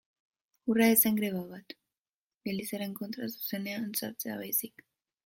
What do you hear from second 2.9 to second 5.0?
kontra zuzenean sartzea baizik.